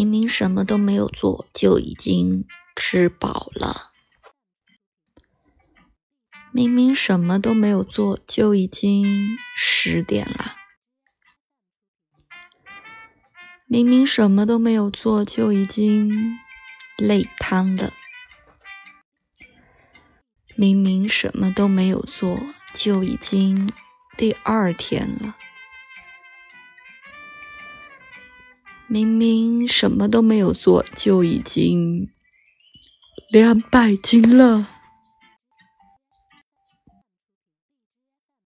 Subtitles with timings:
[0.00, 3.92] 明明什么都没有做，就已经吃饱了。
[6.52, 10.56] 明明什么都没有做，就已经十点了。
[13.66, 16.38] 明明什么都没有做，就已经
[16.96, 17.92] 累瘫了。
[20.56, 22.40] 明明什么都没有做，
[22.72, 23.70] 就已经
[24.16, 25.36] 第二天了。
[28.90, 32.08] 明明什么都没有做，就已经
[33.30, 34.66] 两百斤了。